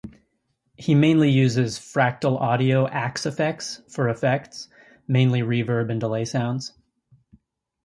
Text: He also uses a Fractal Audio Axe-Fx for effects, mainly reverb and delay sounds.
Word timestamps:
He 0.77 0.95
also 0.95 1.25
uses 1.27 1.77
a 1.77 1.79
Fractal 1.79 2.41
Audio 2.41 2.87
Axe-Fx 2.87 3.83
for 3.87 4.09
effects, 4.09 4.67
mainly 5.07 5.41
reverb 5.41 5.91
and 5.91 5.99
delay 5.99 6.25
sounds. 6.25 6.73